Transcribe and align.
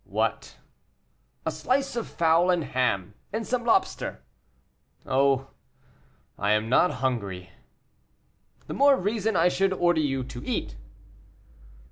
"What?" 0.03 0.57
"A 1.45 1.51
slice 1.51 1.95
of 1.95 2.07
fowl 2.07 2.49
and 2.49 2.63
ham, 2.63 3.13
and 3.31 3.45
some 3.45 3.63
lobster." 3.63 4.23
"Oh, 5.05 5.51
I 6.39 6.53
am 6.53 6.69
not 6.69 6.89
hungry." 7.05 7.51
"The 8.65 8.73
more 8.73 8.97
reason 8.97 9.35
I 9.35 9.47
should 9.47 9.73
order 9.73 10.01
you 10.01 10.23
to 10.23 10.43
eat." 10.43 10.75